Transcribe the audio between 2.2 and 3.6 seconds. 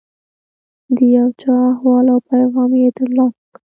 پیغام یې ترلاسه کړ.